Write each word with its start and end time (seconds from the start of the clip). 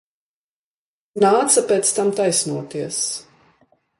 Nāca 1.25 1.63
pēc 1.73 1.93
tam 1.99 2.11
taisnoties. 2.21 3.03